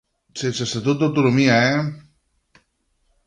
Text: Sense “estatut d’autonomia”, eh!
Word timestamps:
Sense 0.41 0.65
“estatut 0.67 0.99
d’autonomia”, 1.03 1.57
eh! 1.75 2.65